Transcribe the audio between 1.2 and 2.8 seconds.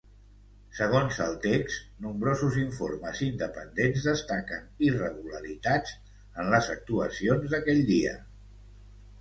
el text, nombrosos